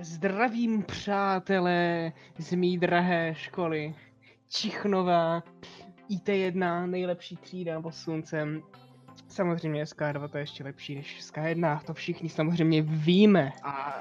[0.00, 3.94] Zdravím přátelé z mý drahé školy.
[4.48, 5.42] Čichnova,
[6.10, 8.62] IT1, nejlepší třída pod sluncem.
[9.28, 13.52] Samozřejmě SK2 to je ještě lepší než SK1, to všichni samozřejmě víme.
[13.62, 13.94] A,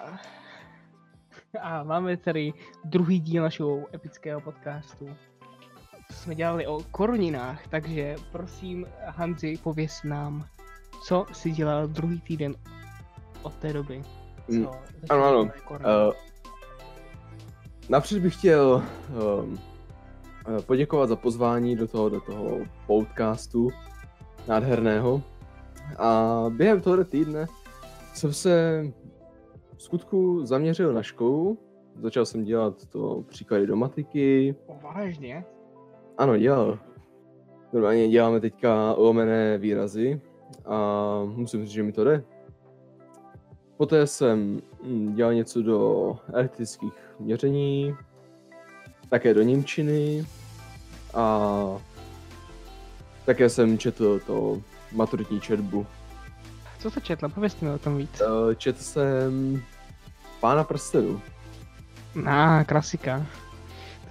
[1.62, 2.54] a máme tady
[2.86, 5.16] druhý díl našeho epického podcastu.
[6.12, 10.48] Jsme dělali o koruninách, takže prosím Hanzi, pověs nám,
[11.04, 12.56] co si dělal druhý týden
[13.44, 14.04] od té doby.
[14.48, 14.68] Mm,
[15.10, 15.42] ano, ano.
[15.42, 16.14] Uh,
[17.90, 18.84] napřed bych chtěl
[19.44, 19.60] um,
[20.48, 22.58] eh, poděkovat za pozvání do toho, do toho
[22.88, 23.70] podcastu
[24.48, 25.22] nádherného.
[25.98, 27.46] A během tohoto týdne
[28.14, 28.84] jsem se
[29.78, 31.58] v skutku zaměřil na školu.
[32.02, 34.56] Začal jsem dělat to příklady do matiky.
[34.68, 35.46] O, vážně?
[36.18, 36.80] Ano, dělal.
[37.74, 40.22] Normálně děláme teďka lomené výrazy
[40.66, 42.24] a musím říct, že mi to jde.
[43.78, 47.96] Poté jsem mm, dělal něco do elektrických měření,
[49.10, 50.26] také do Němčiny
[51.14, 51.50] a
[53.26, 55.88] také jsem četl to maturitní četbu.
[56.80, 57.30] Co to četla?
[57.30, 58.22] Povězte mi o tom víc.
[58.22, 59.64] Eh, Četl jsem
[60.40, 61.22] Pána prstenů.
[62.16, 63.26] Na, klasika.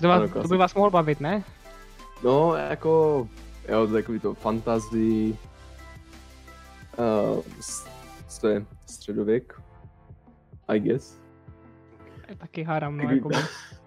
[0.00, 1.44] To, vás, Ano, to by vás mohlo bavit, ne?
[2.24, 3.28] No, jako,
[3.68, 5.38] jo, takový to fantasy,
[6.98, 7.42] uh,
[8.40, 9.60] to je středověk,
[10.68, 11.20] I guess.
[12.28, 13.28] Já Taky hádám, no, jako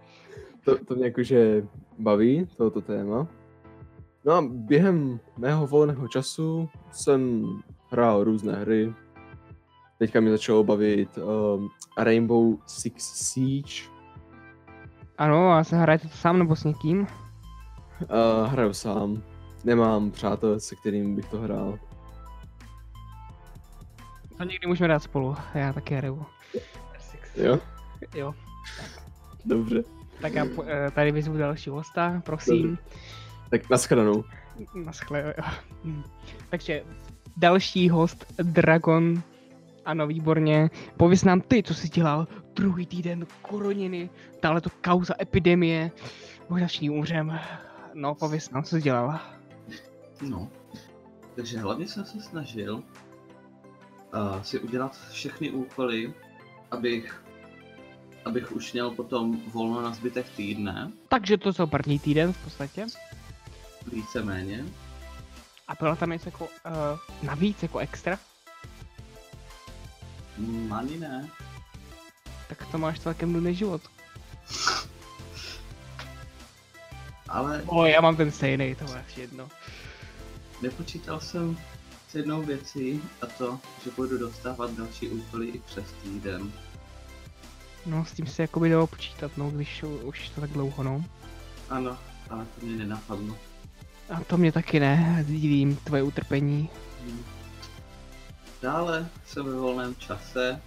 [0.66, 1.68] to, to mě jakože
[2.00, 3.28] baví, tohoto téma.
[4.26, 7.46] No a během mého volného času jsem
[7.92, 8.94] hrál různé hry.
[10.00, 13.90] Teďka mi začalo bavit um, Rainbow Six Siege.
[15.18, 17.00] Ano, a se hrajete to sám nebo s někým?
[17.00, 17.08] Uh,
[18.50, 19.24] hraju sám.
[19.64, 21.80] Nemám přátel, se kterým bych to hrál.
[24.38, 26.26] To někdy můžeme dát spolu, já taky hraju.
[27.36, 27.60] Jo?
[28.16, 28.34] Jo.
[29.46, 29.84] Dobře.
[30.22, 32.78] Tak já eh, tady vyzvu další hosta, prosím.
[33.50, 34.24] Tak naschledanou.
[34.76, 35.44] Naschle, jo.
[35.84, 36.04] Hm.
[36.50, 36.84] Takže
[37.38, 39.22] další host, Dragon.
[39.86, 40.70] Ano, výborně.
[40.98, 44.10] Pověz nám ty, co jsi dělal druhý týden koroniny,
[44.40, 45.92] tahle to kauza epidemie.
[46.50, 47.40] Možná všichni umřem.
[47.94, 49.20] No, pověz nám, co jsi dělal.
[50.30, 50.50] No,
[51.36, 52.84] takže hlavně jsem se snažil
[54.14, 56.14] uh, si udělat všechny úkoly,
[56.72, 57.24] abych,
[58.26, 62.86] abych už měl potom volno na zbytek týdne, Takže to byl první týden v podstatě.
[63.92, 64.66] víceméně.
[65.68, 66.72] A byla tam něco jako uh,
[67.24, 68.20] navíc, jako extra.
[70.38, 71.30] Mm, ani ne.
[72.50, 73.82] Tak to máš celkem nudný život.
[77.30, 79.50] Ale O, já mám ten stejný, to máš jedno.
[80.62, 81.58] nepočítal jsem
[82.08, 86.52] s jednou věcí a to, že budu dostávat další úkoly i přes týden.
[87.86, 91.06] No, s tím se jako by dalo počítat, no, když už to tak dlouho, no.
[91.70, 91.98] Ano,
[92.30, 93.38] ale to mě nenapadlo.
[94.10, 96.70] A to mě taky ne, sdílím tvoje utrpení.
[97.06, 97.24] Hmm.
[98.62, 100.62] Dále jsem ve volném čase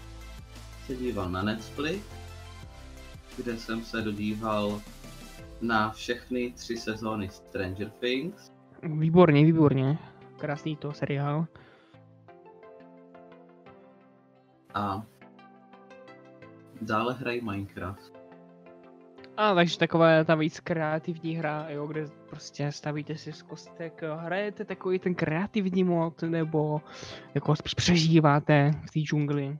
[0.86, 2.04] se díval na Netflix,
[3.36, 4.80] kde jsem se dodíval
[5.60, 8.50] na všechny tři sezóny Stranger Things
[8.82, 9.98] Výborně, výborně.
[10.40, 11.46] Krásný to seriál.
[14.74, 15.06] a
[16.82, 18.12] dále hrají Minecraft.
[19.36, 24.64] A takže taková ta víc kreativní hra, jo, kde prostě stavíte si z kostek, hrajete
[24.64, 26.82] takový ten kreativní mod, nebo
[27.34, 29.58] jako spíš přežíváte v té džungli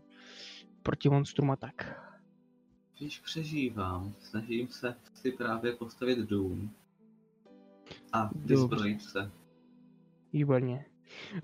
[0.83, 2.01] proti monstrum a tak.
[2.99, 6.71] Když přežívám, snažím se si právě postavit dům
[8.13, 9.31] a vyzbrojit se.
[10.33, 10.85] Výborně.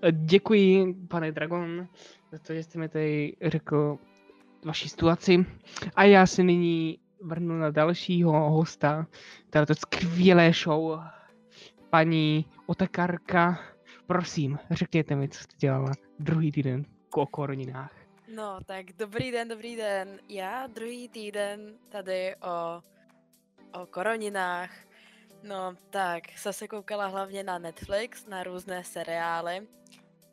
[0.03, 1.89] E, Děkuji, pane Dragon,
[2.33, 3.99] za to, že jste mi tady řekl
[4.65, 5.47] vaši situaci.
[5.97, 9.07] A já se nyní vrhnu na dalšího hosta
[9.51, 11.01] této skvělé show,
[11.91, 13.59] paní Otakarka.
[14.07, 17.93] Prosím, řekněte mi, co jste dělala druhý týden o koruninách.
[18.35, 20.19] No, tak dobrý den, dobrý den.
[20.29, 22.83] Já druhý týden tady o,
[23.83, 24.86] o koroninách.
[25.47, 29.67] No, tak jsem se koukala hlavně na Netflix, na různé seriály.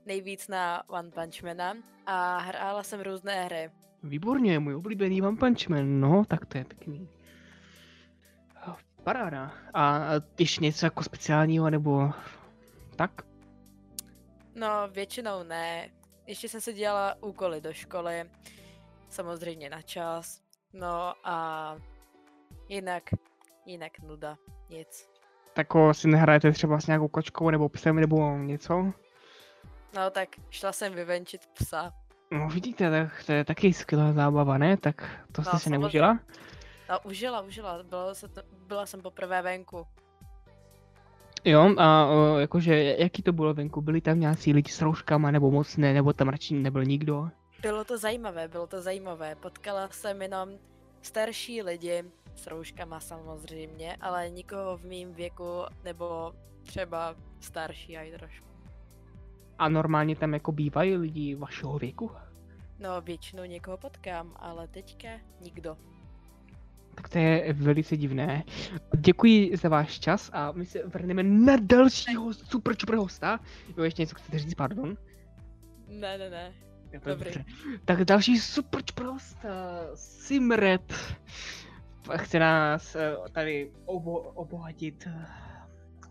[0.05, 1.73] Nejvíc na One Punch Mana
[2.05, 3.71] a hrála jsem různé hry.
[4.03, 7.09] Výborně, můj oblíbený One Punch Man, no, tak to je pěkný.
[8.67, 9.51] Oh, Paráda.
[9.73, 10.01] A
[10.39, 12.11] ještě něco jako speciálního, nebo
[12.95, 13.11] tak?
[14.55, 15.89] No, většinou ne.
[16.27, 18.29] Ještě jsem si dělala úkoly do školy,
[19.09, 20.41] samozřejmě na čas.
[20.73, 21.77] No a
[22.69, 23.03] jinak,
[23.65, 24.37] jinak nuda,
[24.69, 25.09] nic.
[25.53, 28.93] Tak o, si nehrajete třeba s nějakou kočkou nebo psem nebo něco?
[29.95, 31.93] No tak šla jsem vyvenčit psa.
[32.31, 34.77] No vidíte, tak to je taky skvělá zábava, ne?
[34.77, 36.19] Tak to No, jste si neužila?
[36.89, 37.83] No, užila, užila.
[37.83, 39.87] Byla, se to, byla jsem poprvé venku.
[41.45, 43.81] Jo, a o, jakože, jaký to bylo venku?
[43.81, 47.29] Byli tam nějací lidi s rouškama, nebo moc ne, nebo tam radši nebyl nikdo?
[47.61, 49.35] Bylo to zajímavé, bylo to zajímavé.
[49.35, 50.49] Potkala jsem jenom
[51.03, 52.03] starší lidi
[52.35, 56.33] s rouškama samozřejmě, ale nikoho v mém věku nebo
[56.63, 58.47] třeba starší aj trošku.
[59.59, 62.11] A normálně tam jako bývají lidi vašeho věku?
[62.79, 65.09] No, většinou někoho potkám, ale teďka
[65.41, 65.77] nikdo.
[66.95, 68.43] Tak to je velice divné.
[68.97, 73.39] Děkuji za váš čas a my se vrhneme na dalšího super super hosta.
[73.77, 74.97] Jo, ještě něco chcete říct, pardon?
[75.87, 76.53] Ne, ne, ne.
[76.93, 77.25] Jo, je Dobrý.
[77.33, 77.45] dobře.
[77.85, 79.49] Tak další super host, eh,
[79.95, 80.93] Simret,
[82.17, 85.25] chce nás eh, tady obo, obohatit eh,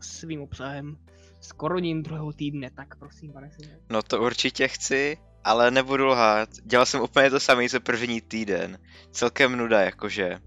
[0.00, 0.96] svým obsahem
[1.40, 3.80] s koroním druhého týdne, tak prosím, pane Simret.
[3.90, 6.48] No to určitě chci, ale nebudu lhát.
[6.64, 8.78] Dělal jsem úplně to samé, co první týden.
[9.10, 10.38] Celkem nuda, jakože.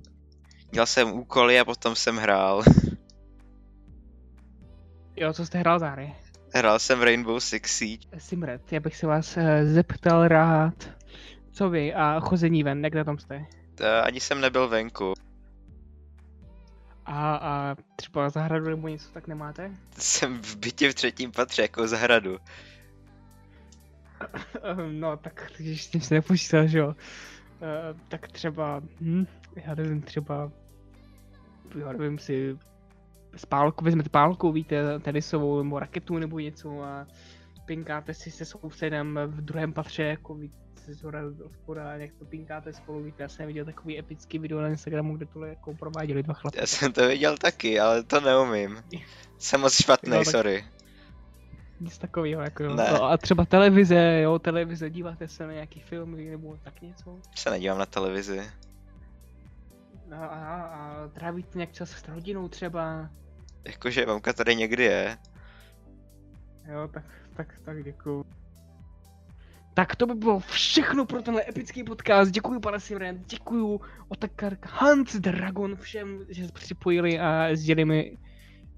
[0.72, 2.64] Dělal jsem úkoly a potom jsem hrál.
[5.18, 6.16] Jo, co jste hrál za hry?
[6.58, 8.08] Hrál jsem Rainbow Six Siege.
[8.18, 10.74] Simret, já bych se vás eh, zeptal rád,
[11.52, 13.46] co vy a chození ven, jak na tom jste?
[13.76, 15.14] To ani jsem nebyl venku.
[17.06, 19.72] A, a třeba zahradu nebo něco tak nemáte?
[19.98, 22.38] Jsem v bytě v třetím patře, jako zahradu.
[24.64, 26.96] Ehm, No, tak když s tím se nepočítal, že jo.
[27.62, 29.26] Eh, tak třeba, hm,
[29.56, 30.52] já nevím, třeba,
[31.80, 32.58] já nevím si,
[33.36, 37.08] spálku, vezmete pálku, víte, tenisovou nebo raketu nebo něco a
[37.66, 40.56] pinkáte si se sousedem v druhém patře, jako víte,
[40.88, 44.62] z hora do spoda, jak to pinkáte spolu, víte, já jsem viděl takový epický video
[44.62, 46.58] na Instagramu, kde tohle jako prováděli dva chlapy.
[46.60, 48.84] Já jsem to viděl taky, ale to neumím.
[49.38, 50.66] Jsem moc špatný, tak- sorry.
[51.80, 52.76] Nic takového, jako jo.
[52.76, 52.88] Ne.
[52.92, 57.20] No, a třeba televize, jo, televize, díváte se na nějaký filmy nebo tak něco?
[57.36, 58.42] Se nedívám na televizi.
[60.12, 63.10] A, a, a trávíte nějak čas s rodinou třeba?
[63.66, 65.18] Jakože mamka tady někdy je.
[66.68, 68.26] Jo, tak, tak, tak děkuju.
[69.74, 72.32] Tak to by bylo všechno pro tenhle epický podcast.
[72.32, 78.18] Děkuji pane Simren, děkuji Otakar Hans Dragon všem, že se připojili a sdělili mi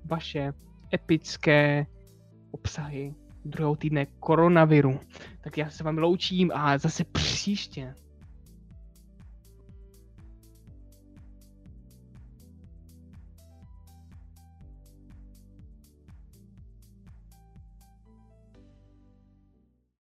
[0.06, 0.54] vaše
[0.94, 1.86] epické
[2.52, 5.00] obsahy druhého týdne koronaviru.
[5.42, 7.96] Tak já se vám loučím a zase příště